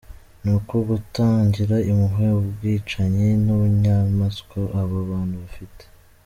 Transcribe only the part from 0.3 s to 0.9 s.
Ni uku